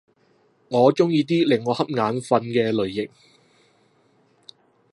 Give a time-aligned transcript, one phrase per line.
[0.69, 3.07] 我鍾意啲令我瞌眼瞓嘅類型